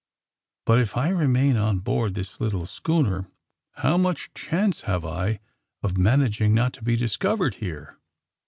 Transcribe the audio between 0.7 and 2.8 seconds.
if I remain on board this little